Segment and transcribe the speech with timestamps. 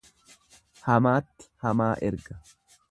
[0.87, 2.45] Hamaatti hamaa erga.